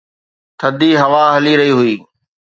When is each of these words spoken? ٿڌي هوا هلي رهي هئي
ٿڌي 0.59 0.91
هوا 1.01 1.23
هلي 1.35 1.53
رهي 1.59 1.73
هئي 1.79 1.95